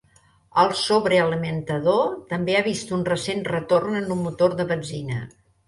[0.61, 5.23] El sobrealimentador també ha vist un recent retorn en un motor de benzina.